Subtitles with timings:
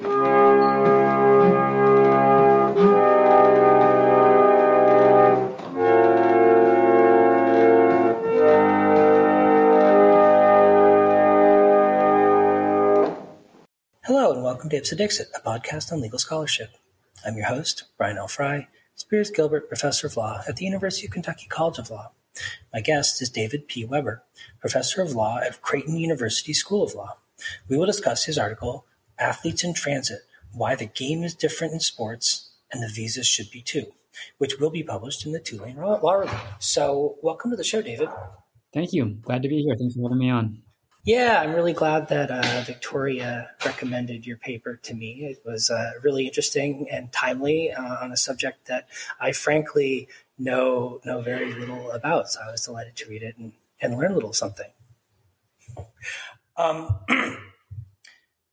[0.00, 0.12] Hello,
[14.32, 16.70] and welcome to Ipse Dixit, a podcast on legal scholarship.
[17.26, 18.28] I'm your host, Brian L.
[18.28, 22.12] Frye, Spears Gilbert Professor of Law at the University of Kentucky College of Law.
[22.72, 23.84] My guest is David P.
[23.84, 24.22] Weber,
[24.60, 27.16] Professor of Law at Creighton University School of Law.
[27.68, 28.84] We will discuss his article,
[29.18, 30.20] Athletes in Transit
[30.52, 33.86] Why the Game is Different in Sports and the Visas Should Be Too,
[34.38, 36.38] which will be published in the Tulane Law Review.
[36.58, 38.08] So, welcome to the show, David.
[38.72, 39.16] Thank you.
[39.22, 39.74] Glad to be here.
[39.78, 40.62] Thanks for having me on.
[41.04, 45.24] Yeah, I'm really glad that uh, Victoria recommended your paper to me.
[45.24, 51.00] It was uh, really interesting and timely uh, on a subject that I frankly know
[51.04, 52.30] know very little about.
[52.30, 54.70] So I was delighted to read it and, and learn a little something.
[56.58, 56.98] Um,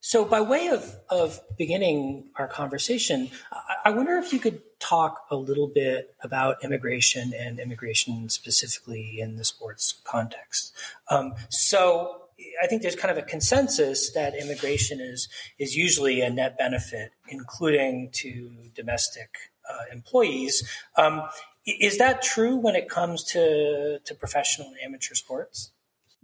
[0.05, 5.25] so, by way of, of beginning our conversation, I, I wonder if you could talk
[5.31, 10.75] a little bit about immigration and immigration specifically in the sports context.
[11.09, 12.21] Um, so,
[12.61, 17.09] I think there's kind of a consensus that immigration is is usually a net benefit,
[17.27, 19.29] including to domestic
[19.67, 20.69] uh, employees.
[20.97, 21.23] Um,
[21.65, 25.71] is that true when it comes to to professional and amateur sports?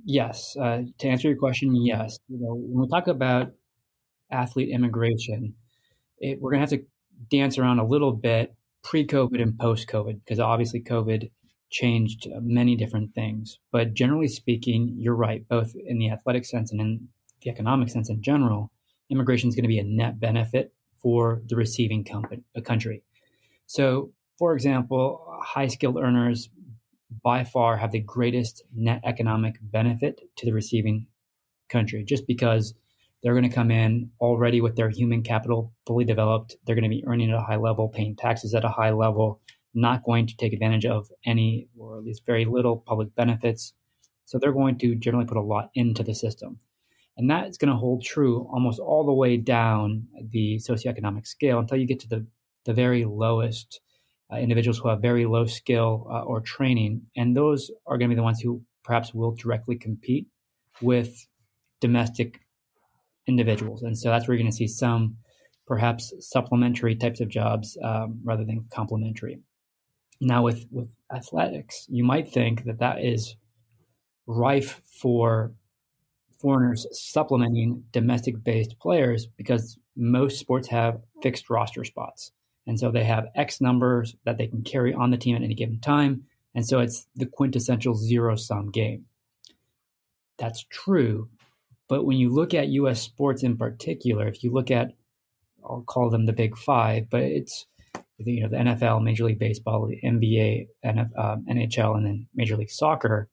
[0.06, 0.56] Yes.
[0.56, 2.20] Uh, to answer your question, yes.
[2.30, 3.54] You know, when we talk about
[4.32, 5.54] athlete immigration,
[6.20, 6.86] it, we're going to have to
[7.30, 11.30] dance around a little bit pre-COVID and post-COVID because obviously COVID
[11.70, 13.60] changed uh, many different things.
[13.72, 17.08] But generally speaking, you're right, both in the athletic sense and in
[17.42, 18.72] the economic sense in general,
[19.10, 23.04] immigration is going to be a net benefit for the receiving company, a uh, country.
[23.66, 26.50] So, for example, high skilled earners
[27.24, 31.08] by far have the greatest net economic benefit to the receiving
[31.70, 32.74] country just because
[33.22, 36.56] they're going to come in already with their human capital fully developed.
[36.66, 39.42] They're going to be earning at a high level, paying taxes at a high level,
[39.74, 43.74] not going to take advantage of any or at least very little public benefits.
[44.26, 46.60] So they're going to generally put a lot into the system.
[47.18, 51.60] And that is going to hold true almost all the way down the socioeconomic scale
[51.60, 52.26] until you get to the,
[52.66, 53.82] the very lowest
[54.32, 57.04] uh, individuals who have very low skill uh, or training.
[57.16, 60.28] And those are going to be the ones who perhaps will directly compete
[60.82, 61.28] with
[61.82, 62.41] domestic
[63.28, 63.84] individuals.
[63.84, 65.18] And so that's where you're going to see some
[65.68, 69.40] perhaps supplementary types of jobs um, rather than complementary.
[70.20, 73.36] Now, with, with athletics, you might think that that is
[74.28, 75.54] rife for
[76.40, 82.32] foreigners supplementing domestic based players because most sports have fixed roster spots.
[82.68, 85.56] And so they have X numbers that they can carry on the team at any
[85.56, 86.24] given time.
[86.54, 89.06] And so it's the quintessential zero sum game.
[90.38, 91.30] That's true.
[91.92, 94.94] But when you look at US sports in particular, if you look at,
[95.62, 97.66] I'll call them the big five, but it's
[98.18, 102.72] you know the NFL, Major League Baseball, the NBA, uh, NHL, and then Major League
[102.72, 103.28] Soccer.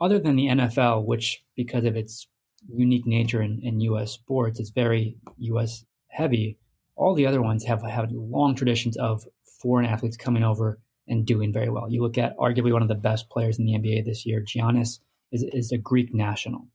[0.00, 2.28] Other than the NFL, which because of its
[2.72, 4.12] unique nature in, in U.S.
[4.12, 5.84] sports, is very U.S.
[6.06, 6.58] heavy.
[6.94, 9.24] All the other ones have have long traditions of
[9.60, 11.90] foreign athletes coming over and doing very well.
[11.90, 15.00] You look at arguably one of the best players in the NBA this year, Giannis,
[15.32, 16.68] is, is a Greek national.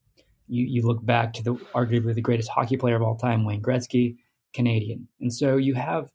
[0.48, 3.62] You, you look back to the arguably the greatest hockey player of all time, Wayne
[3.62, 4.18] Gretzky,
[4.54, 5.08] Canadian.
[5.20, 6.10] And so you have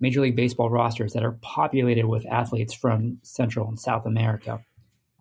[0.00, 4.60] Major League Baseball rosters that are populated with athletes from Central and South America.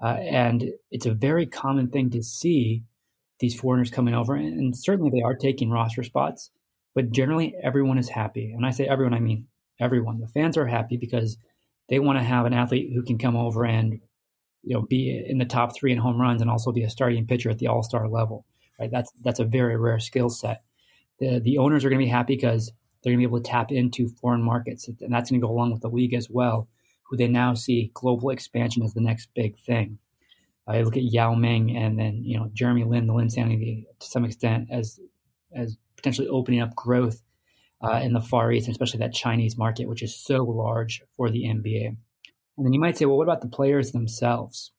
[0.01, 2.83] Uh, and it's a very common thing to see
[3.39, 6.51] these foreigners coming over, and certainly they are taking roster spots,
[6.93, 8.51] but generally everyone is happy.
[8.51, 9.47] And I say everyone, I mean
[9.79, 10.19] everyone.
[10.19, 11.37] The fans are happy because
[11.89, 13.99] they want to have an athlete who can come over and
[14.63, 17.25] you know be in the top three in home runs and also be a starting
[17.25, 18.45] pitcher at the all star level.
[18.79, 18.89] Right?
[18.91, 20.63] That's that's a very rare skill set.
[21.19, 22.71] The the owners are going to be happy because
[23.01, 24.87] they're going to be able to tap into foreign markets.
[24.87, 26.67] And that's going to go along with the league as well,
[27.03, 29.97] who they now see global expansion as the next big thing.
[30.67, 34.23] I look at Yao Ming and then, you know, Jeremy Lin, the Linsanity to some
[34.23, 34.99] extent as,
[35.53, 37.21] as potentially opening up growth
[37.81, 41.29] uh, in the Far East, and especially that Chinese market, which is so large for
[41.29, 41.87] the NBA.
[42.57, 44.71] And then you might say, well, what about the players themselves?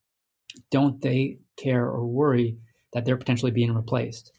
[0.71, 2.59] Don't they care or worry
[2.93, 4.33] that they're potentially being replaced?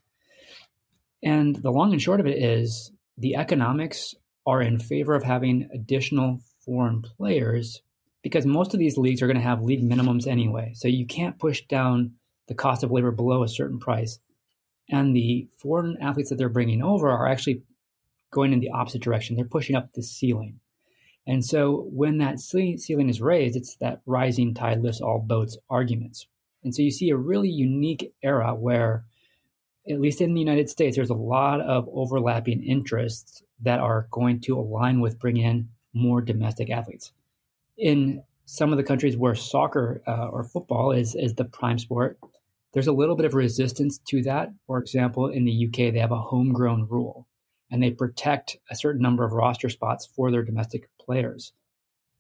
[1.23, 4.13] And the long and short of it is the economics
[4.45, 7.81] are in favor of having additional foreign players
[8.23, 10.71] because most of these leagues are going to have league minimums anyway.
[10.75, 12.13] So you can't push down
[12.47, 14.19] the cost of labor below a certain price.
[14.89, 17.63] And the foreign athletes that they're bringing over are actually
[18.31, 19.35] going in the opposite direction.
[19.35, 20.59] They're pushing up the ceiling.
[21.25, 26.27] And so when that ceiling is raised, it's that rising tide lifts all boats arguments.
[26.63, 29.06] And so you see a really unique era where
[29.89, 34.39] at least in the United States, there's a lot of overlapping interests that are going
[34.42, 37.12] to align with bringing in more domestic athletes.
[37.77, 42.18] In some of the countries where soccer uh, or football is is the prime sport,
[42.74, 44.54] there's a little bit of resistance to that.
[44.68, 47.27] For example, in the UK, they have a homegrown rule,
[47.69, 51.54] and they protect a certain number of roster spots for their domestic players.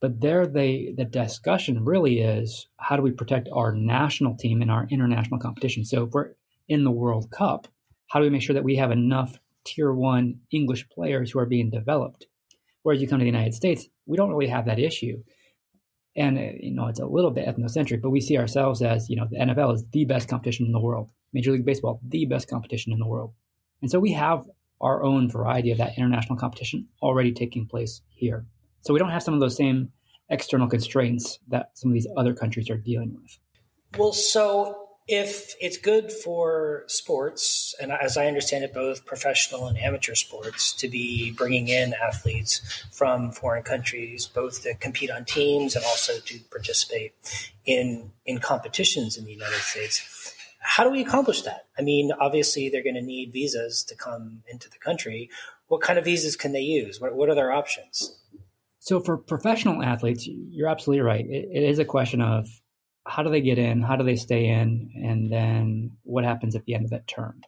[0.03, 4.69] But there, they the discussion really is how do we protect our national team in
[4.69, 5.85] our international competition?
[5.85, 6.33] So if we're
[6.67, 7.69] in the World Cup,
[8.07, 11.45] how do we make sure that we have enough tier one English players who are
[11.45, 12.27] being developed?
[12.81, 15.23] Whereas you come to the United States, we don't really have that issue.
[16.17, 19.15] And, uh, you know, it's a little bit ethnocentric, but we see ourselves as, you
[19.15, 21.11] know, the NFL is the best competition in the world.
[21.31, 23.31] Major League Baseball, the best competition in the world.
[23.81, 24.49] And so we have
[24.81, 28.45] our own variety of that international competition already taking place here.
[28.83, 29.91] So we don't have some of those same
[30.29, 33.37] external constraints that some of these other countries are dealing with.
[33.97, 39.77] Well, so if it's good for sports, and as I understand it, both professional and
[39.77, 45.75] amateur sports, to be bringing in athletes from foreign countries, both to compete on teams
[45.75, 47.13] and also to participate
[47.65, 50.33] in in competitions in the United States.
[50.59, 51.65] How do we accomplish that?
[51.77, 55.29] I mean, obviously, they're going to need visas to come into the country.
[55.67, 57.01] What kind of visas can they use?
[57.01, 58.17] What, what are their options?
[58.83, 61.25] So, for professional athletes, you're absolutely right.
[61.25, 62.49] it, it is a question of
[63.05, 63.81] how do they get in?
[63.81, 64.91] How do they stay in?
[65.01, 67.41] And then what happens at the end of that term?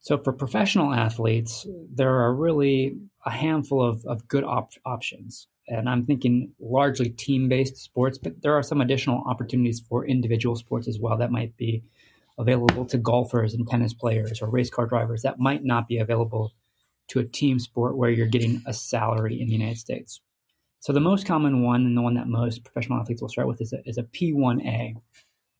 [0.00, 2.96] So for professional athletes, there are really
[3.26, 5.48] a handful of, of good op- options.
[5.68, 10.56] And I'm thinking largely team based sports, but there are some additional opportunities for individual
[10.56, 11.82] sports as well that might be
[12.38, 16.52] available to golfers and tennis players or race car drivers that might not be available
[17.08, 20.22] to a team sport where you're getting a salary in the United States.
[20.84, 23.62] So the most common one and the one that most professional athletes will start with
[23.62, 24.92] is a, is a P1A.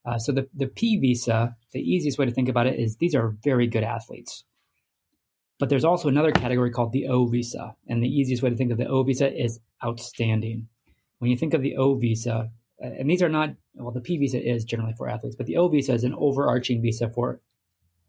[0.05, 3.15] Uh, so the, the P visa, the easiest way to think about it is these
[3.15, 4.45] are very good athletes.
[5.59, 7.75] But there's also another category called the O visa.
[7.89, 10.69] And the easiest way to think of the O visa is outstanding.
[11.21, 14.47] When you think of the O visa, and these are not, well, the P visa
[14.47, 17.41] is generally for athletes, but the O visa is an overarching visa for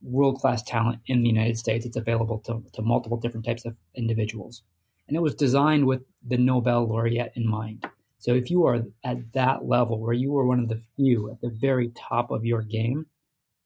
[0.02, 1.86] world class talent in the United States.
[1.86, 4.64] It's available to, to multiple different types of individuals
[5.08, 7.86] and it was designed with the Nobel laureate in mind.
[8.20, 11.42] So if you are at that level where you are one of the few at
[11.42, 13.06] the very top of your game,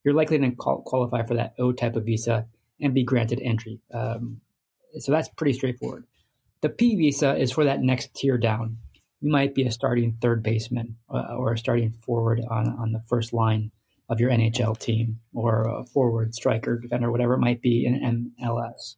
[0.04, 2.46] you're likely to qualify for that O type of visa
[2.82, 3.80] and be granted entry.
[3.94, 4.42] Um,
[4.98, 6.06] so that's pretty straightforward.
[6.62, 8.78] The P visa is for that next tier down.
[9.22, 13.04] You might be a starting third baseman uh, or a starting forward on, on the
[13.08, 13.72] first line
[14.10, 18.96] of your NHL team or a forward striker, defender, whatever it might be in MLS.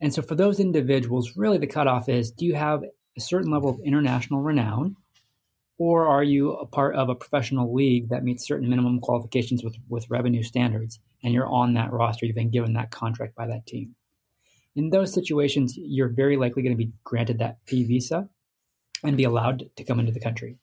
[0.00, 2.82] And so for those individuals, really the cutoff is do you have
[3.16, 4.96] a certain level of international renown?
[5.78, 9.76] Or are you a part of a professional league that meets certain minimum qualifications with,
[9.88, 13.66] with revenue standards and you're on that roster, you've been given that contract by that
[13.66, 13.94] team?
[14.74, 18.28] In those situations, you're very likely going to be granted that P visa
[19.02, 20.58] and be allowed to come into the country.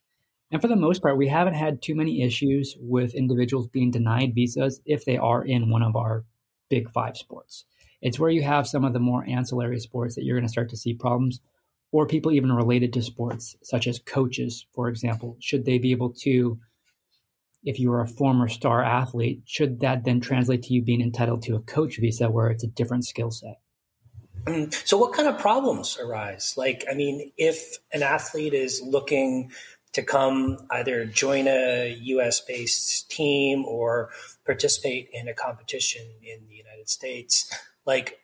[0.51, 4.35] And for the most part, we haven't had too many issues with individuals being denied
[4.35, 6.25] visas if they are in one of our
[6.69, 7.65] big five sports.
[8.03, 10.69] It's where you have some of the more ancillary sports that you're going to start
[10.71, 11.39] to see problems,
[11.93, 15.37] or people even related to sports, such as coaches, for example.
[15.39, 16.59] Should they be able to,
[17.63, 21.43] if you are a former star athlete, should that then translate to you being entitled
[21.43, 23.61] to a coach visa where it's a different skill set?
[24.47, 24.73] Mm.
[24.85, 26.55] So, what kind of problems arise?
[26.57, 29.53] Like, I mean, if an athlete is looking
[29.93, 34.09] to come either join a US based team or
[34.45, 37.49] participate in a competition in the United States,
[37.85, 38.19] like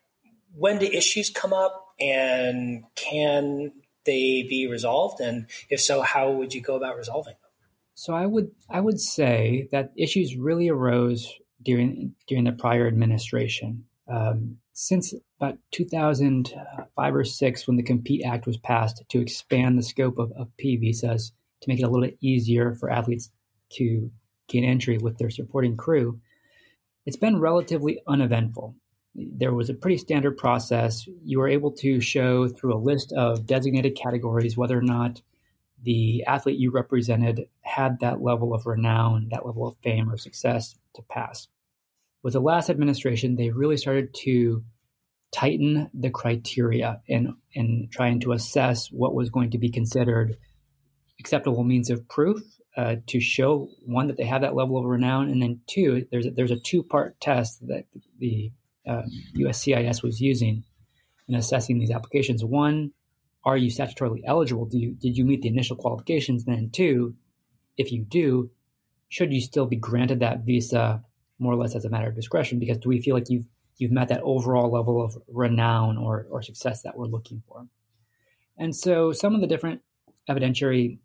[0.56, 3.72] when do issues come up and can
[4.06, 5.20] they be resolved?
[5.20, 7.52] And if so how would you go about resolving them?
[7.96, 13.86] So i would i would say that issues really arose during during the prior administration.
[14.08, 19.84] Um, since about 2005 or 6 when the compete act was passed to expand the
[19.84, 23.30] scope of, of p visas to make it a little bit easier for athletes
[23.74, 24.10] to
[24.48, 26.20] gain entry with their supporting crew
[27.06, 28.74] it's been relatively uneventful
[29.16, 31.08] there was a pretty standard process.
[31.24, 35.22] You were able to show through a list of designated categories whether or not
[35.82, 40.76] the athlete you represented had that level of renown, that level of fame or success
[40.96, 41.48] to pass.
[42.22, 44.64] With the last administration, they really started to
[45.32, 50.38] tighten the criteria and and trying to assess what was going to be considered
[51.20, 52.42] acceptable means of proof
[52.78, 56.26] uh, to show one that they have that level of renown, and then two, there's
[56.26, 57.86] a, there's a two part test that
[58.20, 58.52] the
[58.88, 59.06] um,
[59.36, 60.64] USCIS was using
[61.28, 62.44] in assessing these applications.
[62.44, 62.92] One,
[63.46, 64.66] are you statutorily eligible?
[64.66, 66.46] Do you, did you meet the initial qualifications?
[66.46, 67.16] Then two,
[67.78, 68.52] if you do,
[69.10, 71.04] should you still be granted that visa
[71.40, 73.46] more or less as a matter of discretion because do we feel like you've
[73.78, 77.66] you've met that overall level of renown or, or success that we're looking for?
[78.58, 79.82] And so some of the different
[80.30, 81.00] evidentiary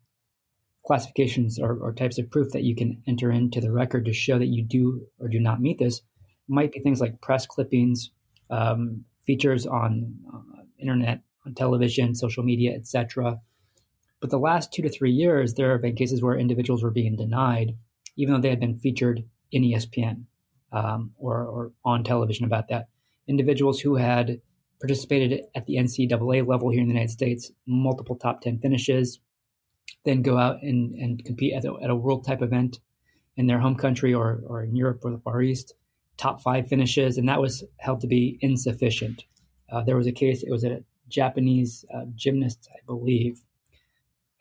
[0.85, 4.39] classifications or, or, types of proof that you can enter into the record to show
[4.39, 6.03] that you do or do not meet this
[6.49, 8.11] might be things like press clippings,
[8.51, 13.39] um, features on uh, internet, on television, social media, etc.
[14.21, 17.17] But the last two to three years, there have been cases where individuals were being
[17.17, 17.77] denied,
[18.17, 20.25] even though they had been featured in ESPN
[20.73, 22.89] um, or, or on television about that.
[23.29, 24.41] Individuals who had
[24.81, 29.21] participated at the NCAA level here in the United States, multiple top 10 finishes,
[30.05, 32.81] then go out and, and compete at a, at a world type event
[33.37, 35.75] in their home country or, or in Europe or the Far East,
[36.17, 39.25] top five finishes, and that was held to be insufficient.
[39.71, 43.43] Uh, there was a case, it was a Japanese uh, gymnast, I believe,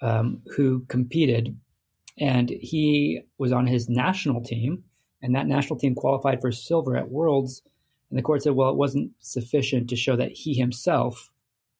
[0.02, 1.58] um, who competed,
[2.18, 4.84] and he was on his national team,
[5.22, 7.62] and that national team qualified for silver at Worlds.
[8.10, 11.32] And the court said, well, it wasn't sufficient to show that he himself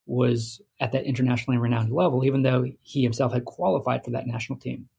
[0.06, 4.58] was at that internationally renowned level, even though he himself had qualified for that national
[4.58, 4.90] team.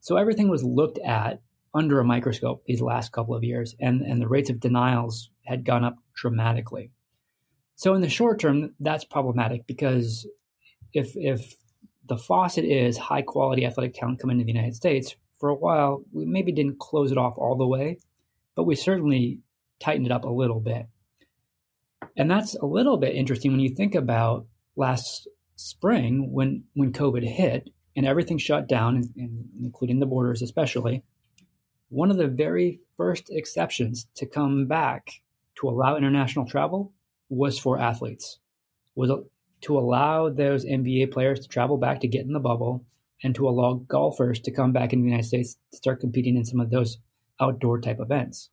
[0.00, 1.40] So everything was looked at
[1.74, 5.64] under a microscope these last couple of years, and, and the rates of denials had
[5.64, 6.90] gone up dramatically.
[7.76, 10.26] So in the short term, that's problematic because
[10.92, 11.54] if if
[12.06, 16.04] the faucet is high quality athletic talent coming to the United States, for a while
[16.12, 17.98] we maybe didn't close it off all the way,
[18.54, 19.40] but we certainly
[19.80, 20.86] tightened it up a little bit.
[22.16, 27.24] And that's a little bit interesting when you think about last spring when when COVID
[27.24, 29.02] hit and everything shut down,
[29.60, 31.02] including the borders especially.
[31.88, 35.22] One of the very first exceptions to come back
[35.56, 36.92] to allow international travel
[37.28, 38.38] was for athletes,
[38.94, 39.10] was
[39.62, 42.84] to allow those NBA players to travel back to get in the bubble
[43.22, 46.44] and to allow golfers to come back in the United States to start competing in
[46.44, 46.98] some of those
[47.40, 48.50] outdoor type events.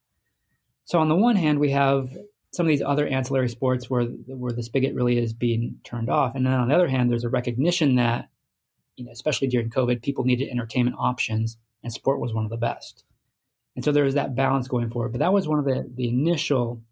[0.85, 2.09] So on the one hand, we have
[2.51, 6.35] some of these other ancillary sports where where the spigot really is being turned off,
[6.35, 8.29] and then on the other hand, there's a recognition that
[8.95, 12.57] you know, especially during COVID, people needed entertainment options, and sport was one of the
[12.57, 13.03] best.
[13.81, 15.11] And so there was that balance going forward.
[15.11, 16.83] But that was one of the the initial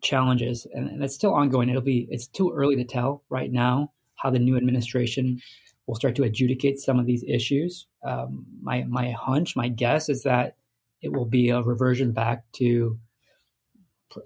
[0.00, 1.68] challenges, and, and it's still ongoing.
[1.68, 5.38] It'll be it's too early to tell right now how the new administration
[5.86, 7.88] will start to adjudicate some of these issues.
[8.02, 10.56] Um, my my hunch, my guess is that
[11.02, 12.98] it will be a reversion back to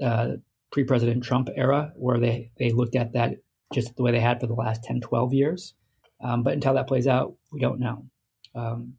[0.00, 0.35] uh,
[0.71, 3.38] pre-president Trump era, where they they looked at that
[3.75, 5.75] just the way they had for the last 10, 12 years.
[6.23, 8.07] Um, but until that plays out, we don't know.
[8.55, 8.95] Um,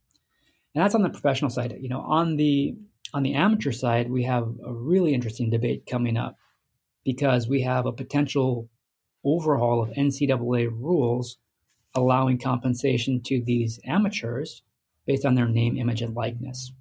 [0.75, 1.77] and that's on the professional side.
[1.79, 2.75] You know, on the
[3.13, 6.37] on the amateur side, we have a really interesting debate coming up
[7.03, 8.69] because we have a potential
[9.23, 11.37] overhaul of NCAA rules
[11.95, 14.61] allowing compensation to these amateurs
[15.05, 16.71] based on their name, image, and likeness.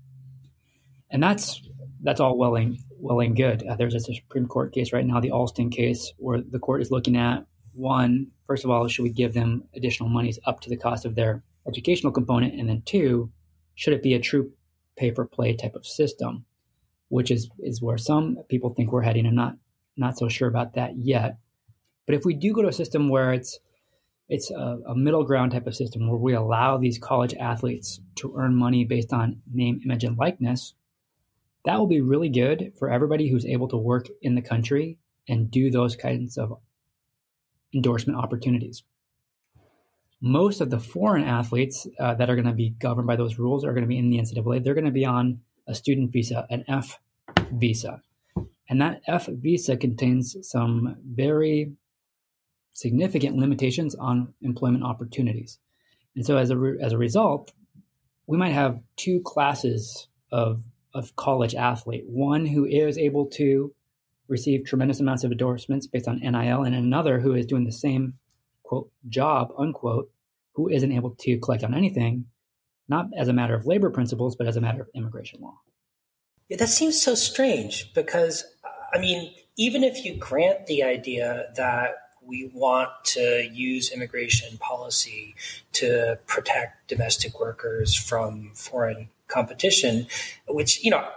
[1.10, 1.62] And that's
[2.02, 3.66] that's all well and well and good.
[3.66, 6.90] Uh, there's a Supreme Court case right now, the Alston case, where the court is
[6.90, 10.76] looking at one, first of all, should we give them additional monies up to the
[10.76, 13.30] cost of their educational component, and then two,
[13.74, 14.50] should it be a true
[14.98, 16.44] pay for play type of system,
[17.08, 19.26] which is is where some people think we're heading.
[19.26, 19.56] I'm not
[19.96, 21.38] not so sure about that yet.
[22.06, 23.58] But if we do go to a system where it's
[24.28, 28.34] it's a, a, middle ground type of system where we allow these college athletes to
[28.36, 30.74] earn money based on name, image, and likeness,
[31.64, 35.50] that will be really good for everybody who's able to work in the country and
[35.50, 36.58] do those kinds of
[37.74, 38.82] endorsement opportunities
[40.20, 43.64] most of the foreign athletes uh, that are going to be governed by those rules
[43.64, 44.64] are going to be in the NCAA.
[44.64, 46.98] They're going to be on a student visa, an F
[47.52, 48.02] visa.
[48.68, 51.72] And that F visa contains some very
[52.72, 55.58] significant limitations on employment opportunities.
[56.14, 57.52] And so as a, re- as a result,
[58.26, 60.62] we might have two classes of,
[60.94, 63.72] of college athlete one who is able to
[64.28, 68.14] receive tremendous amounts of endorsements based on NIL, and another who is doing the same
[68.68, 70.10] quote job unquote
[70.52, 72.26] who isn't able to collect on anything
[72.86, 75.58] not as a matter of labor principles but as a matter of immigration law.
[76.50, 78.44] Yeah, that seems so strange because
[78.92, 85.34] i mean even if you grant the idea that we want to use immigration policy
[85.72, 90.06] to protect domestic workers from foreign competition
[90.46, 91.08] which you know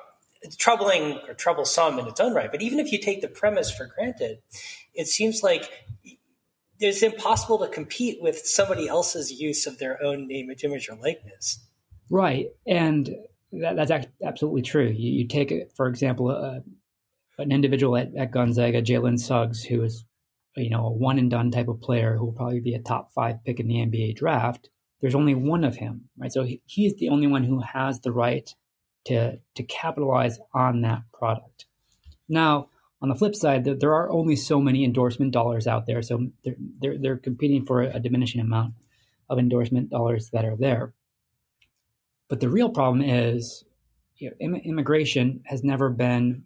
[0.41, 3.69] it's troubling or troublesome in its own right but even if you take the premise
[3.69, 4.39] for granted
[4.93, 5.69] it seems like
[6.81, 11.65] it's impossible to compete with somebody else's use of their own name, image, or likeness.
[12.09, 13.09] Right, and
[13.53, 14.87] that, that's absolutely true.
[14.87, 16.31] You, you take, for example,
[17.37, 20.05] an individual at, at Gonzaga, Jalen Suggs, who is
[20.57, 23.13] you know a one and done type of player who will probably be a top
[23.13, 24.69] five pick in the NBA draft.
[24.99, 26.31] There's only one of him, right?
[26.31, 28.53] So he, he's the only one who has the right
[29.05, 31.65] to to capitalize on that product.
[32.27, 32.69] Now,
[33.01, 36.55] on the flip side, there are only so many endorsement dollars out there, so they're
[36.79, 38.75] they're, they're competing for a diminishing amount
[39.29, 40.93] of endorsement dollars that are there.
[42.29, 43.65] But the real problem is,
[44.17, 46.43] you know, Im- immigration has never been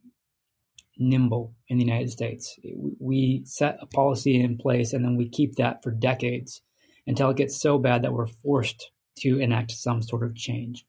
[0.98, 2.58] nimble in the United States.
[3.00, 6.62] We set a policy in place and then we keep that for decades
[7.06, 10.86] until it gets so bad that we're forced to enact some sort of change.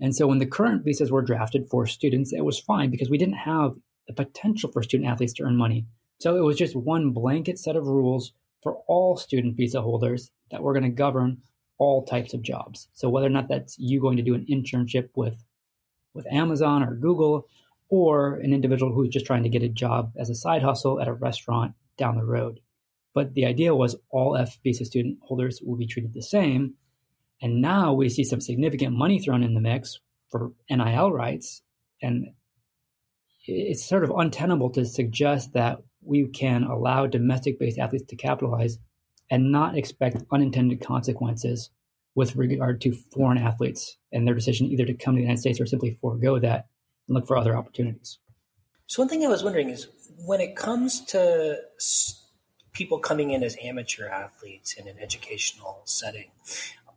[0.00, 3.18] And so when the current visas were drafted for students, it was fine because we
[3.18, 3.74] didn't have
[4.16, 5.86] the potential for student athletes to earn money.
[6.18, 10.62] So it was just one blanket set of rules for all student visa holders that
[10.62, 11.38] were going to govern
[11.78, 12.88] all types of jobs.
[12.92, 15.44] So whether or not that's you going to do an internship with
[16.12, 17.46] with Amazon or Google
[17.88, 21.08] or an individual who's just trying to get a job as a side hustle at
[21.08, 22.60] a restaurant down the road.
[23.14, 26.74] But the idea was all F visa student holders will be treated the same.
[27.40, 30.00] And now we see some significant money thrown in the mix
[30.30, 31.62] for NIL rights.
[32.02, 32.32] And
[33.50, 38.78] it's sort of untenable to suggest that we can allow domestic based athletes to capitalize
[39.30, 41.70] and not expect unintended consequences
[42.14, 45.60] with regard to foreign athletes and their decision either to come to the United States
[45.60, 46.66] or simply forego that
[47.06, 48.18] and look for other opportunities.
[48.86, 49.88] So, one thing I was wondering is
[50.24, 51.58] when it comes to
[52.72, 56.30] people coming in as amateur athletes in an educational setting,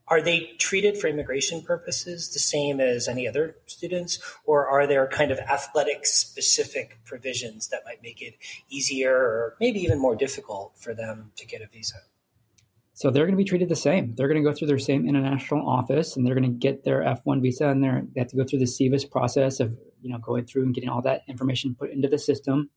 [0.07, 5.07] are they treated for immigration purposes the same as any other students, or are there
[5.07, 8.35] kind of athletic specific provisions that might make it
[8.69, 11.95] easier or maybe even more difficult for them to get a visa?
[12.95, 14.13] So they're going to be treated the same.
[14.15, 17.01] They're going to go through their same international office, and they're going to get their
[17.01, 20.45] F1 visa, and they have to go through the SEVIS process of you know going
[20.45, 22.69] through and getting all that information put into the system.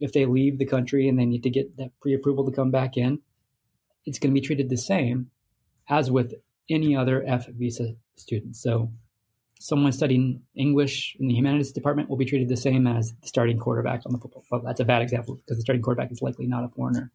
[0.00, 2.96] If they leave the country and they need to get that pre-approval to come back
[2.96, 3.20] in,
[4.06, 5.30] it's going to be treated the same
[5.88, 6.32] as with
[6.70, 8.56] any other F visa student.
[8.56, 8.90] So
[9.60, 13.58] someone studying English in the humanities department will be treated the same as the starting
[13.58, 14.44] quarterback on the football.
[14.50, 17.12] Well, that's a bad example because the starting quarterback is likely not a foreigner,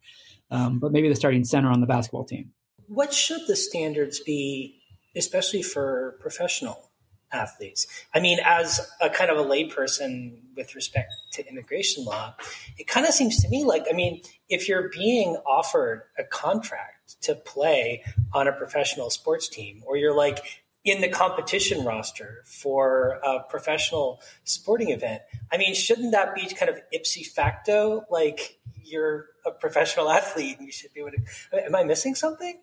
[0.50, 2.52] um, but maybe the starting center on the basketball team.
[2.86, 4.80] What should the standards be,
[5.16, 6.90] especially for professional
[7.32, 7.86] athletes?
[8.14, 12.34] I mean, as a kind of a layperson with respect to immigration law,
[12.78, 17.20] it kind of seems to me like, I mean, if you're being offered a contract
[17.22, 20.44] to play on a professional sports team, or you're like
[20.86, 25.20] in the competition roster for a professional sporting event.
[25.52, 30.66] I mean, shouldn't that be kind of ipso facto like you're a professional athlete and
[30.66, 31.66] you should be able to?
[31.66, 32.60] Am I missing something?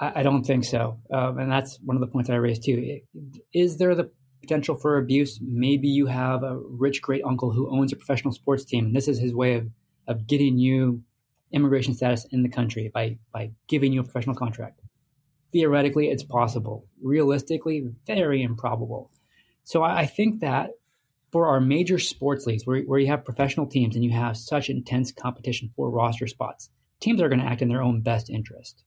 [0.00, 3.00] I, don't think so, um, and that's one of the points I raised too.
[3.54, 5.38] Is there the potential for abuse?
[5.42, 9.08] Maybe you have a rich great uncle who owns a professional sports team, and this
[9.08, 9.68] is his way of
[10.06, 11.02] of getting you
[11.52, 14.80] immigration status in the country by by giving you a professional contract
[15.56, 16.86] theoretically it's possible.
[17.00, 19.10] Realistically, very improbable.
[19.64, 20.70] So I think that
[21.32, 24.68] for our major sports leagues where, where you have professional teams and you have such
[24.68, 26.68] intense competition for roster spots,
[27.00, 28.84] teams are going to act in their own best interest.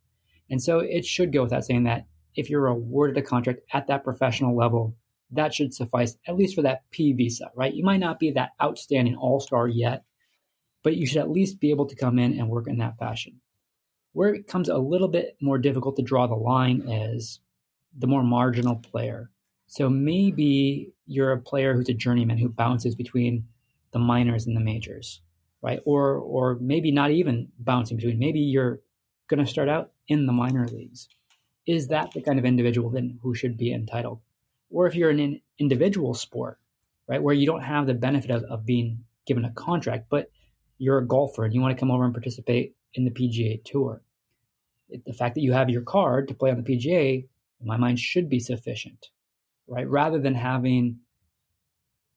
[0.49, 4.03] And so it should go without saying that if you're awarded a contract at that
[4.03, 4.95] professional level,
[5.31, 7.73] that should suffice at least for that P visa, right?
[7.73, 10.03] You might not be that outstanding all star yet,
[10.83, 13.39] but you should at least be able to come in and work in that fashion.
[14.13, 17.39] Where it becomes a little bit more difficult to draw the line is
[17.97, 19.29] the more marginal player.
[19.67, 23.45] So maybe you're a player who's a journeyman who bounces between
[23.91, 25.21] the minors and the majors,
[25.61, 25.79] right?
[25.85, 28.17] Or or maybe not even bouncing between.
[28.17, 28.79] Maybe you're
[29.27, 31.07] going to start out in the minor leagues.
[31.65, 34.19] Is that the kind of individual then who should be entitled?
[34.71, 36.59] Or if you're in an individual sport,
[37.07, 40.31] right, where you don't have the benefit of, of being given a contract, but
[40.77, 44.01] you're a golfer and you want to come over and participate in the PGA Tour.
[45.05, 47.27] The fact that you have your card to play on the PGA,
[47.61, 49.09] in my mind, should be sufficient,
[49.67, 49.87] right?
[49.87, 50.99] Rather than having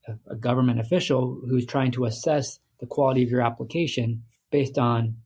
[0.09, 5.17] a, a government official who's trying to assess the quality of your application based on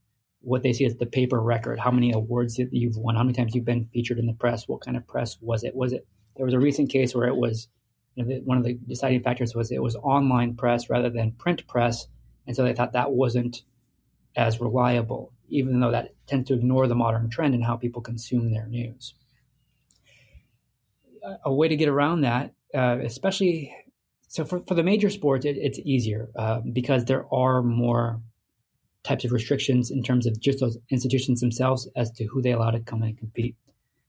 [0.46, 3.34] what they see as the paper record, how many awards that you've won, how many
[3.34, 5.74] times you've been featured in the press, what kind of press was it?
[5.74, 6.06] Was it
[6.36, 7.68] there was a recent case where it was
[8.14, 11.66] you know, one of the deciding factors was it was online press rather than print
[11.66, 12.06] press,
[12.46, 13.62] and so they thought that wasn't
[14.36, 18.50] as reliable even though that tends to ignore the modern trend in how people consume
[18.50, 19.14] their news.
[21.44, 23.74] A way to get around that, uh, especially
[24.28, 28.20] so for, for the major sports, it, it's easier uh, because there are more
[29.06, 32.70] types of restrictions in terms of just those institutions themselves as to who they allow
[32.70, 33.56] to come and compete.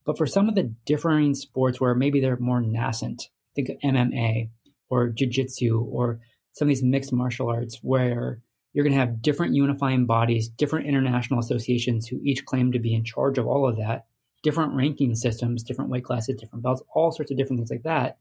[0.04, 4.50] But for some of the differing sports where maybe they're more nascent, think of MMA
[4.90, 6.20] or jiu-jitsu or
[6.52, 8.40] some of these mixed martial arts where
[8.72, 12.94] you're going to have different unifying bodies, different international associations who each claim to be
[12.94, 14.06] in charge of all of that,
[14.42, 18.18] different ranking systems, different weight classes, different belts, all sorts of different things like that.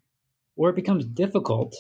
[0.57, 1.75] where it becomes difficult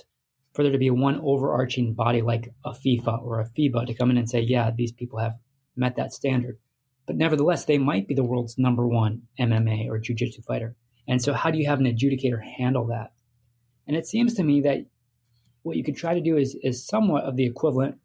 [0.57, 4.09] for there to be one overarching body like a FIFA or a FIBA to come
[4.09, 5.35] in and say, yeah, these people have
[5.75, 6.57] met that standard.
[7.05, 10.75] But nevertheless, they might be the world's number one MMA or jiu-jitsu fighter.
[11.07, 13.11] And so how do you have an adjudicator handle that?
[13.85, 14.87] And it seems to me that
[15.61, 17.99] what you could try to do is, is somewhat of the equivalent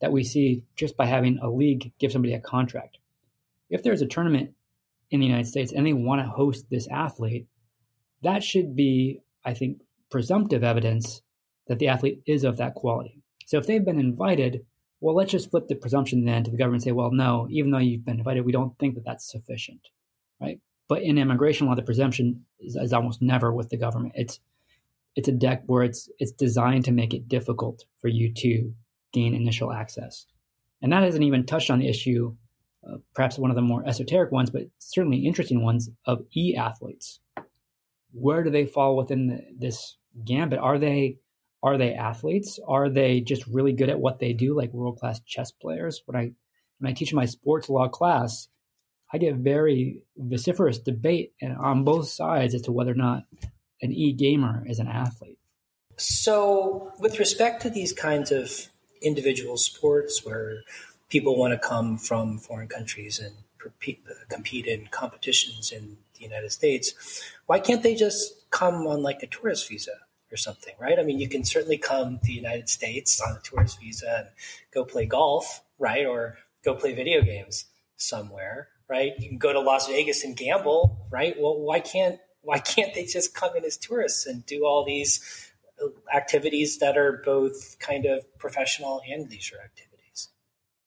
[0.00, 2.96] that we see just by having a league give somebody a contract.
[3.68, 4.54] If there's a tournament
[5.10, 7.48] in the United States and they want to host this athlete,
[8.22, 11.20] that should be, I think, presumptive evidence
[11.68, 13.22] that the athlete is of that quality.
[13.46, 14.64] So if they've been invited,
[15.00, 17.70] well, let's just flip the presumption then to the government and say, well, no, even
[17.70, 19.88] though you've been invited, we don't think that that's sufficient,
[20.40, 20.60] right?
[20.88, 24.14] But in immigration law, the presumption is, is almost never with the government.
[24.16, 24.40] It's
[25.14, 28.72] it's a deck where it's it's designed to make it difficult for you to
[29.12, 30.26] gain initial access,
[30.80, 32.34] and that hasn't even touched on the issue,
[32.88, 37.20] uh, perhaps one of the more esoteric ones, but certainly interesting ones of e athletes.
[38.12, 40.58] Where do they fall within the, this gambit?
[40.58, 41.18] Are they
[41.62, 42.58] are they athletes?
[42.66, 46.02] Are they just really good at what they do, like world class chess players?
[46.06, 46.32] When I
[46.78, 48.48] when I teach my sports law class,
[49.12, 53.24] I get very vociferous debate and on both sides as to whether or not
[53.82, 55.38] an e gamer is an athlete.
[55.96, 58.68] So, with respect to these kinds of
[59.02, 60.62] individual sports where
[61.08, 63.34] people want to come from foreign countries and
[64.28, 69.26] compete in competitions in the United States, why can't they just come on like a
[69.26, 69.92] tourist visa?
[70.30, 70.98] Or something, right?
[70.98, 74.28] I mean, you can certainly come to the United States on a tourist visa and
[74.72, 76.06] go play golf, right?
[76.06, 79.12] Or go play video games somewhere, right?
[79.18, 81.34] You can go to Las Vegas and gamble, right?
[81.38, 85.50] Well, why can't why can't they just come in as tourists and do all these
[86.14, 90.30] activities that are both kind of professional and leisure activities?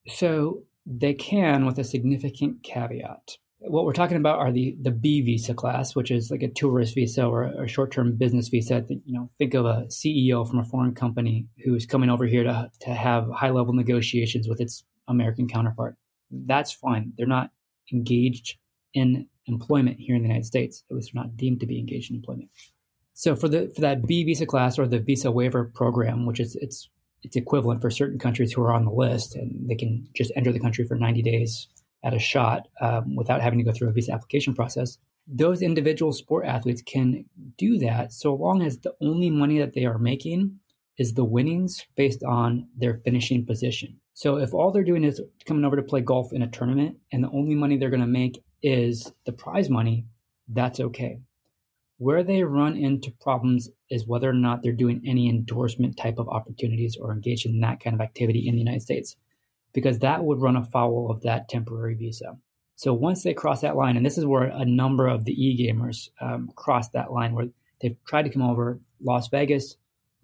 [0.07, 5.21] So they can with a significant caveat what we're talking about are the the B
[5.21, 8.83] visa class, which is like a tourist visa or a, short term business visa.
[8.89, 12.71] You know, think of a CEO from a foreign company who's coming over here to
[12.81, 15.95] to have high level negotiations with its American counterpart.
[16.31, 17.13] That's fine.
[17.17, 17.51] They're not
[17.93, 18.57] engaged
[18.93, 20.83] in employment here in the United States.
[20.89, 22.49] At least they're not deemed to be engaged in employment.
[23.13, 26.55] So for the for that B visa class or the visa waiver program, which is
[26.55, 26.89] it's
[27.21, 30.51] it's equivalent for certain countries who are on the list and they can just enter
[30.51, 31.67] the country for 90 days
[32.03, 34.97] at a shot um, without having to go through a visa application process.
[35.27, 37.25] Those individual sport athletes can
[37.57, 40.59] do that so long as the only money that they are making
[40.97, 43.99] is the winnings based on their finishing position.
[44.13, 47.23] So if all they're doing is coming over to play golf in a tournament and
[47.23, 50.05] the only money they're going to make is the prize money,
[50.47, 51.19] that's okay.
[51.97, 56.27] Where they run into problems is whether or not they're doing any endorsement type of
[56.29, 59.15] opportunities or engaged in that kind of activity in the United States
[59.73, 62.37] because that would run afoul of that temporary visa.
[62.75, 66.09] So once they cross that line, and this is where a number of the e-gamers
[66.19, 67.47] um, cross that line, where
[67.79, 69.75] they've tried to come over, Las Vegas,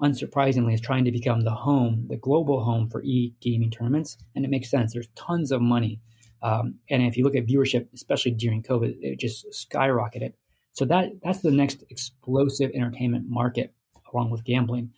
[0.01, 4.49] unsurprisingly, is trying to become the home, the global home for e-gaming tournaments, and it
[4.49, 4.93] makes sense.
[4.93, 6.01] There's tons of money,
[6.41, 10.33] um, and if you look at viewership, especially during COVID, it just skyrocketed.
[10.73, 13.73] So that that's the next explosive entertainment market,
[14.13, 14.93] along with gambling.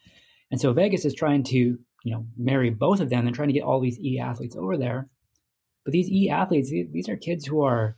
[0.52, 3.54] And so Vegas is trying to you know marry both of them and trying to
[3.54, 5.08] get all these e athletes over there.
[5.86, 7.98] But these e athletes, these are kids who are,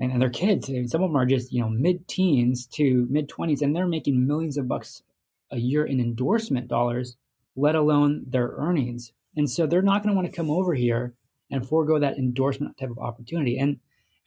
[0.00, 0.66] and, and they're kids.
[0.66, 4.26] Some of them are just you know mid teens to mid twenties, and they're making
[4.26, 5.02] millions of bucks
[5.50, 7.16] a year in endorsement dollars,
[7.56, 9.12] let alone their earnings.
[9.36, 11.14] And so they're not going to want to come over here
[11.50, 13.58] and forego that endorsement type of opportunity.
[13.58, 13.78] And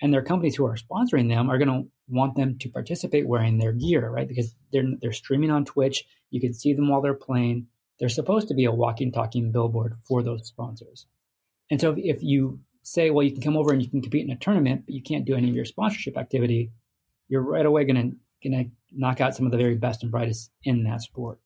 [0.01, 3.57] and their companies who are sponsoring them are going to want them to participate wearing
[3.57, 4.27] their gear, right?
[4.27, 6.05] Because they're they're streaming on Twitch.
[6.31, 7.67] You can see them while they're playing
[8.01, 11.05] they're supposed to be a walking, talking billboard for those sponsors.
[11.69, 14.31] And so if you say, well, you can come over and you can compete in
[14.31, 16.71] a tournament, but you can't do any of your sponsorship activity,
[17.29, 18.17] you're right away going to
[18.49, 21.39] going to knock out some of the very best and brightest in that sport.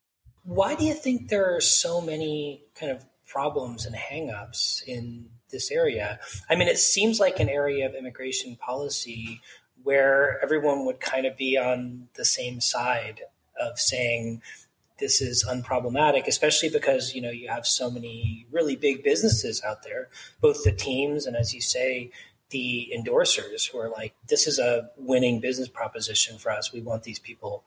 [0.43, 5.71] Why do you think there are so many kind of problems and hangups in this
[5.71, 6.21] area?
[6.49, 9.41] I mean, it seems like an area of immigration policy
[9.83, 13.23] where everyone would kind of be on the same side
[13.59, 14.41] of saying,
[14.97, 19.83] this is unproblematic, especially because you know you have so many really big businesses out
[19.83, 20.09] there,
[20.41, 22.11] both the teams and as you say,
[22.49, 26.71] the endorsers who are like, this is a winning business proposition for us.
[26.71, 27.63] We want these people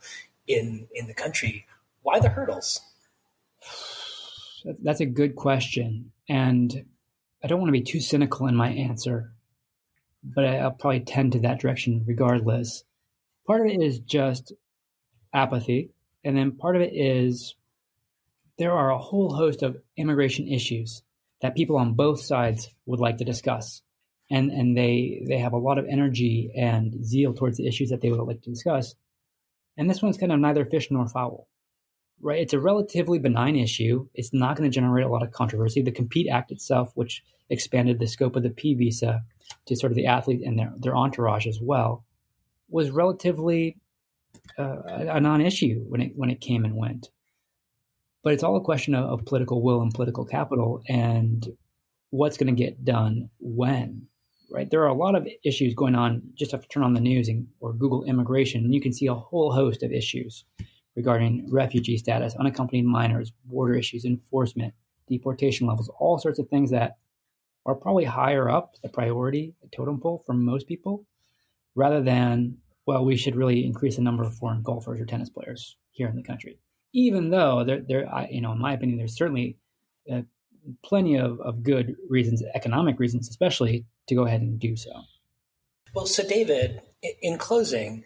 [0.46, 1.66] in in the country.
[2.02, 2.80] Why the hurdles?
[4.82, 6.86] That's a good question, and
[7.42, 9.32] I don't want to be too cynical in my answer,
[10.24, 12.84] but I'll probably tend to that direction regardless.
[13.46, 14.52] Part of it is just
[15.32, 15.90] apathy
[16.24, 17.54] and then part of it is
[18.58, 21.02] there are a whole host of immigration issues
[21.40, 23.82] that people on both sides would like to discuss.
[24.30, 28.00] And, and they, they have a lot of energy and zeal towards the issues that
[28.00, 28.94] they would like to discuss.
[29.76, 31.48] And this one's kind of neither fish nor fowl.
[32.20, 32.40] right?
[32.40, 34.08] It's a relatively benign issue.
[34.14, 35.82] It's not going to generate a lot of controversy.
[35.82, 39.22] The Compete Act itself, which expanded the scope of the P visa
[39.66, 42.04] to sort of the athlete and their, their entourage as well,
[42.68, 43.78] was relatively
[44.58, 47.10] uh, a non-issue when it when it came and went.
[48.22, 51.46] But it's all a question of, of political will and political capital, and
[52.10, 54.06] what's going to get done when.
[54.50, 56.22] Right, there are a lot of issues going on.
[56.34, 59.06] Just have to turn on the news and, or Google immigration, and you can see
[59.06, 60.44] a whole host of issues
[60.96, 64.72] regarding refugee status, unaccompanied minors, border issues, enforcement,
[65.06, 66.96] deportation levels, all sorts of things that
[67.66, 71.04] are probably higher up the priority totem pole for most people,
[71.74, 72.56] rather than
[72.88, 76.16] well, we should really increase the number of foreign golfers or tennis players here in
[76.16, 76.58] the country.
[76.94, 79.58] Even though there, there, you know, in my opinion, there's certainly
[80.10, 80.22] uh,
[80.82, 85.02] plenty of, of good reasons, economic reasons especially, to go ahead and do so.
[85.94, 86.80] Well, so David,
[87.20, 88.04] in closing,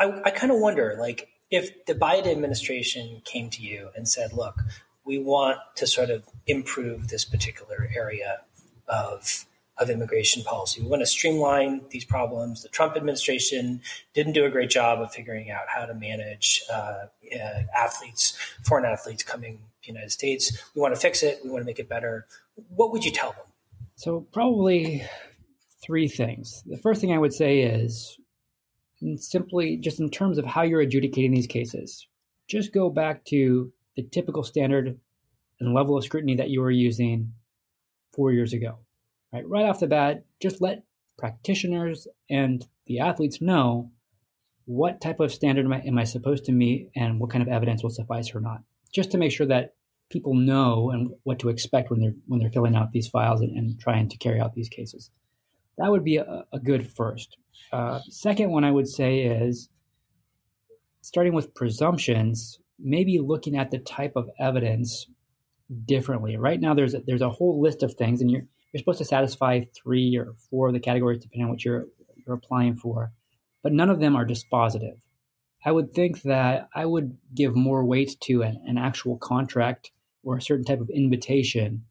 [0.00, 4.32] I, I kind of wonder, like, if the Biden administration came to you and said,
[4.32, 4.60] "Look,
[5.04, 8.40] we want to sort of improve this particular area
[8.88, 9.46] of
[9.78, 10.80] of immigration policy.
[10.80, 12.62] We want to streamline these problems.
[12.62, 13.82] The Trump administration
[14.14, 18.86] didn't do a great job of figuring out how to manage uh, uh, athletes, foreign
[18.86, 20.70] athletes coming to the United States.
[20.74, 21.40] We want to fix it.
[21.44, 22.26] We want to make it better.
[22.68, 23.46] What would you tell them?
[23.96, 25.04] So, probably
[25.82, 26.62] three things.
[26.66, 28.18] The first thing I would say is
[29.16, 32.06] simply just in terms of how you're adjudicating these cases,
[32.48, 34.98] just go back to the typical standard
[35.60, 37.32] and level of scrutiny that you were using
[38.12, 38.78] four years ago
[39.32, 39.48] right?
[39.48, 40.84] Right off the bat, just let
[41.18, 43.90] practitioners and the athletes know
[44.66, 47.48] what type of standard am I, am I supposed to meet and what kind of
[47.48, 48.62] evidence will suffice or not,
[48.92, 49.74] just to make sure that
[50.10, 53.56] people know and what to expect when they're when they're filling out these files and,
[53.56, 55.10] and trying to carry out these cases.
[55.78, 57.36] That would be a, a good first.
[57.72, 59.68] Uh, second one I would say is
[61.00, 65.06] starting with presumptions, maybe looking at the type of evidence
[65.84, 66.36] differently.
[66.36, 69.06] Right now, there's a, there's a whole list of things, and you're you're supposed to
[69.06, 73.10] satisfy three or four of the categories depending on what you're you're applying for,
[73.62, 74.98] but none of them are dispositive.
[75.64, 80.36] I would think that I would give more weight to an, an actual contract or
[80.36, 81.86] a certain type of invitation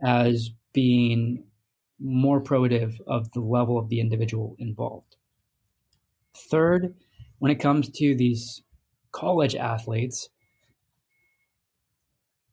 [0.00, 1.42] as being
[1.98, 5.16] more probative of the level of the individual involved.
[6.36, 6.94] Third,
[7.40, 8.62] when it comes to these
[9.10, 10.28] college athletes,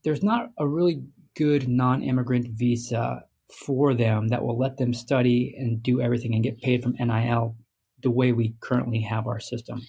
[0.04, 1.04] there's not a really
[1.36, 6.44] good non immigrant visa for them that will let them study and do everything and
[6.44, 7.56] get paid from NIL
[8.02, 9.82] the way we currently have our system.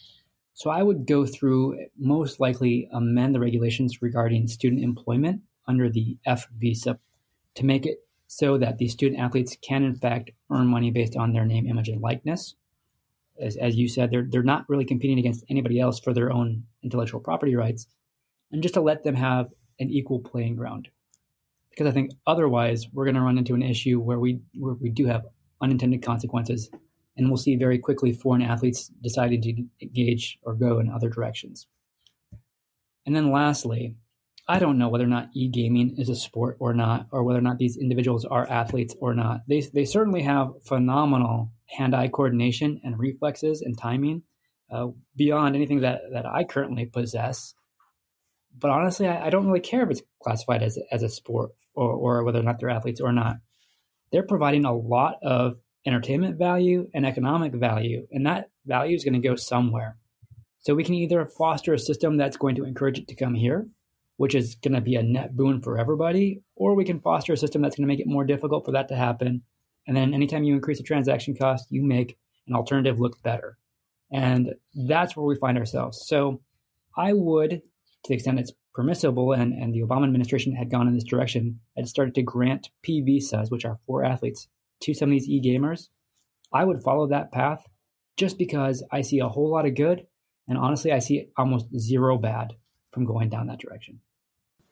[0.54, 6.16] So I would go through, most likely amend the regulations regarding student employment under the
[6.24, 6.98] F visa
[7.56, 11.32] to make it so that these student athletes can in fact earn money based on
[11.32, 12.54] their name, image, and likeness.
[13.40, 16.64] As, as you said, they're, they're not really competing against anybody else for their own
[16.82, 17.86] intellectual property rights,
[18.50, 20.88] and just to let them have an equal playing ground
[21.76, 24.88] because I think otherwise we're going to run into an issue where we where we
[24.88, 25.26] do have
[25.60, 26.70] unintended consequences,
[27.16, 31.66] and we'll see very quickly foreign athletes deciding to engage or go in other directions.
[33.04, 33.94] And then lastly,
[34.48, 37.42] I don't know whether or not e-gaming is a sport or not, or whether or
[37.42, 39.42] not these individuals are athletes or not.
[39.46, 44.22] They they certainly have phenomenal hand-eye coordination and reflexes and timing
[44.70, 47.54] uh, beyond anything that that I currently possess
[48.58, 51.92] but honestly, I, I, don't really care if it's classified as as a sport or,
[51.92, 53.36] or whether or not they're athletes or not.
[54.10, 59.20] They're providing a lot of entertainment value and economic value, and that value is going
[59.20, 59.96] to go somewhere.
[60.60, 63.68] So we can either foster a system that's going to encourage it to come here,
[64.16, 67.36] which is going to be a net boon for everybody, or we can foster a
[67.36, 69.42] system that's going to make it more difficult for that to happen.
[69.86, 73.58] And then anytime you increase the transaction cost, you make an alternative look better.
[74.10, 76.04] And that's where we find ourselves.
[76.06, 76.40] So
[76.96, 77.62] I would
[78.06, 81.58] to the extent it's permissible and, and the Obama administration had gone in this direction,
[81.76, 84.48] had started to grant P visas, which are for athletes,
[84.80, 85.88] to some of these e gamers,
[86.52, 87.66] I would follow that path
[88.18, 90.06] just because I see a whole lot of good.
[90.46, 92.54] And honestly, I see almost zero bad
[92.92, 94.00] from going down that direction.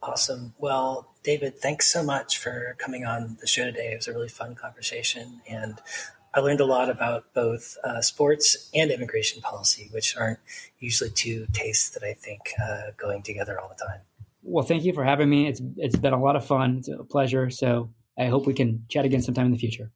[0.02, 0.54] Awesome.
[0.58, 3.92] Well, David, thanks so much for coming on the show today.
[3.92, 5.40] It was a really fun conversation.
[5.48, 5.80] And
[6.35, 10.40] I learned a lot about both uh, sports and immigration policy, which aren't
[10.81, 14.01] usually two tastes that I think uh, going together all the time.
[14.42, 15.47] Well, thank you for having me.
[15.47, 16.79] It's it's been a lot of fun.
[16.79, 17.51] It's a pleasure.
[17.51, 19.90] So I hope we can chat again sometime in the future.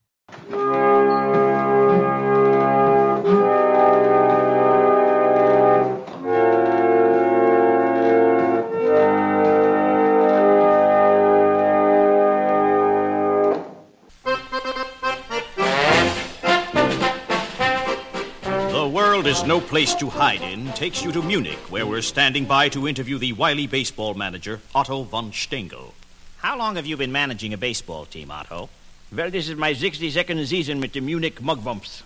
[19.28, 22.88] Is no place to hide in takes you to Munich, where we're standing by to
[22.88, 25.92] interview the wily baseball manager, Otto von Stengel.
[26.38, 28.70] How long have you been managing a baseball team, Otto?
[29.14, 32.04] Well, this is my 62nd season with the Munich Mugwumps.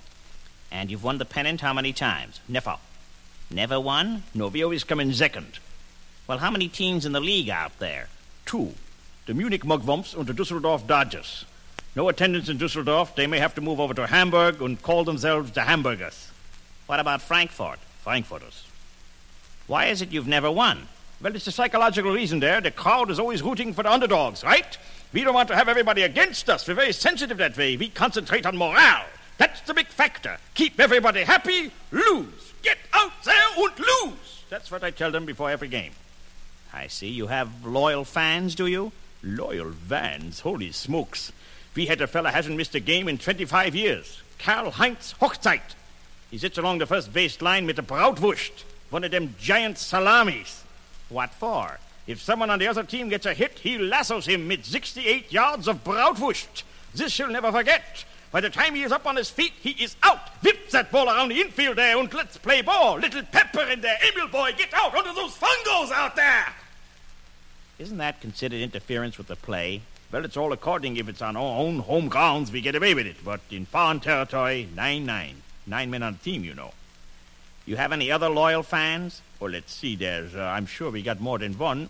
[0.73, 2.41] And you've won the pennant how many times?
[2.49, 2.79] Never.
[3.53, 4.25] Never won?
[4.35, 5.61] No, we always come in second.
[6.27, 8.09] Well, how many teams in the league out there?
[8.47, 8.75] Two.
[9.27, 11.45] The Munich Mugwumps and the Dusseldorf Dodgers.
[11.95, 13.15] No attendance in Dusseldorf.
[13.15, 16.32] They may have to move over to Hamburg and call themselves the Hamburgers.
[16.87, 17.79] What about Frankfurt?
[18.03, 18.65] Frankfurters.
[19.67, 20.89] Why is it you've never won?
[21.21, 22.61] Well, it's a psychological reason there.
[22.61, 24.77] The crowd is always rooting for the underdogs, right?
[25.13, 26.67] We don't want to have everybody against us.
[26.67, 27.77] We're very sensitive that way.
[27.77, 29.07] We concentrate on morale.
[29.39, 30.39] That's the big factor.
[30.55, 32.53] Keep everybody happy, lose.
[32.63, 34.45] Get out there and lose.
[34.51, 35.93] That's what I tell them before every game.
[36.73, 37.09] I see.
[37.09, 38.93] You have loyal fans, do you?
[39.23, 40.41] Loyal fans?
[40.41, 41.33] Holy smokes.
[41.75, 44.23] We had a fella hasn't missed a game in 25 years.
[44.39, 45.75] Karl Heinz Hochzeit.
[46.33, 50.65] He sits along the first base line with a Brautwurst, one of them giant salamis.
[51.11, 51.79] What for?
[52.07, 55.69] If someone on the other team gets a hit, he lassos him with 68 yards
[55.69, 56.63] of Brautwurst.
[56.95, 58.07] This he'll never forget.
[58.31, 60.31] By the time he is up on his feet, he is out.
[60.43, 62.97] Whips that ball around the infield there and let's play ball.
[62.99, 63.99] Little Pepper in there.
[64.03, 66.47] Emil boy, get out under those fungos out there.
[67.79, 69.83] Isn't that considered interference with the play?
[70.11, 70.97] Well, it's all according.
[70.97, 73.17] If it's on our own home grounds, we get away with it.
[73.23, 75.43] But in foreign territory, 9 9.
[75.67, 76.73] Nine men on a team, you know.
[77.67, 79.23] You have any other loyal fans?
[79.39, 79.95] Well, let's see.
[79.95, 81.89] There's, uh, I'm sure we got more than one.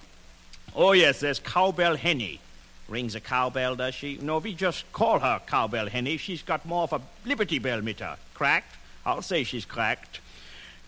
[0.75, 2.41] Oh, yes, there's Cowbell Henny.
[2.89, 4.19] Rings a cowbell, does she?
[4.21, 6.19] No, we just call her Cowbell Henny.
[6.19, 8.17] She's got more of a Liberty Bell meter.
[8.35, 8.77] Cracked?
[9.07, 10.21] I'll say she's cracked.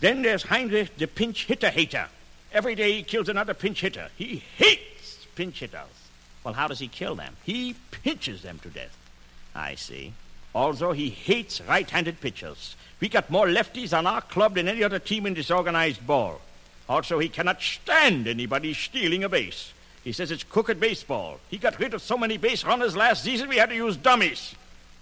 [0.01, 2.09] Then there's Heinrich, the pinch hitter hater.
[2.53, 4.11] Every day he kills another pinch hitter.
[4.17, 5.81] He hates pinch hitters.
[6.43, 7.37] Well, how does he kill them?
[7.45, 8.97] He pinches them to death.
[9.55, 10.13] I see.
[10.55, 12.77] Also, he hates right handed pitchers.
[13.01, 16.41] We got more lefties on our club than any other team in disorganized ball.
[16.89, 19.73] Also, he cannot stand anybody stealing a base.
[20.05, 21.41] He says it's crooked baseball.
[21.49, 24.55] He got rid of so many base runners last season we had to use dummies.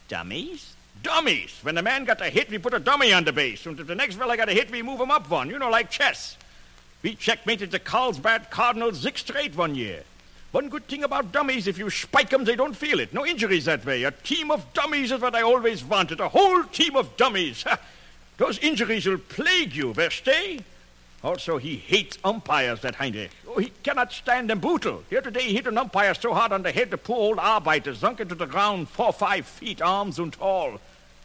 [0.09, 0.75] Dummies?
[1.03, 1.59] Dummies!
[1.63, 3.67] When the man got a hit, we put a dummy on the base.
[3.67, 5.51] And if the next fella got a hit, we move him up one.
[5.51, 6.37] You know, like chess.
[7.03, 10.05] We checkmated the Carlsbad Cardinals six straight one year.
[10.53, 13.15] One good thing about dummies, if you spike them, they don't feel it.
[13.15, 14.05] No injuries that way.
[14.05, 16.21] A team of dummies is what I always wanted.
[16.21, 17.65] A whole team of dummies.
[18.37, 20.63] Those injuries will plague you, versteh?
[21.25, 23.31] Also, he hates umpires, that Heinrich.
[23.49, 25.05] Oh, he cannot stand them brutal.
[25.09, 27.95] Here today he hit an umpire so hard on the head the poor old arbiter
[27.95, 30.81] sunk into the ground four or five feet, arms and tall.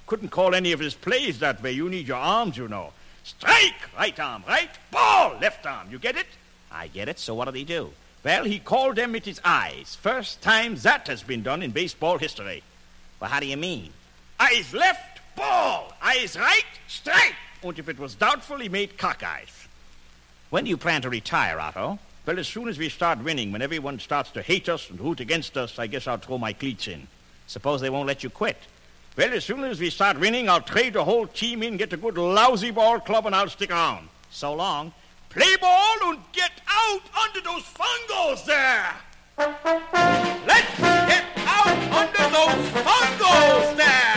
[0.06, 1.74] Couldn't call any of his plays that way.
[1.74, 2.94] You need your arms, you know.
[3.24, 3.90] Strike!
[3.98, 4.70] Right arm, right?
[4.90, 5.38] Ball!
[5.42, 5.88] Left arm.
[5.92, 6.28] You get it?
[6.72, 7.20] I get it.
[7.20, 7.92] So what did he do?
[8.28, 9.96] Well, he called them with his eyes.
[10.02, 12.62] First time that has been done in baseball history.
[13.22, 13.94] Well, how do you mean?
[14.38, 15.94] Eyes left, ball.
[16.02, 17.36] Eyes right, strike.
[17.64, 19.70] And if it was doubtful, he made cock eyes.
[20.50, 22.00] When do you plan to retire, Otto?
[22.26, 25.22] Well, as soon as we start winning, when everyone starts to hate us and hoot
[25.22, 27.08] against us, I guess I'll throw my cleats in.
[27.48, 28.58] Suppose they won't let you quit.
[29.16, 31.98] Well, as soon as we start winning, I'll trade the whole team in, get a
[31.98, 34.10] good lousy ball club, and I'll stick around.
[34.32, 34.92] So long.
[35.38, 38.88] Play ball and get out under those fungos there.
[39.38, 44.17] Let's get out under those fungos there.